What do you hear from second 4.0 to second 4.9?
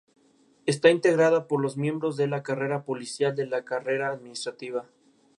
administrativa.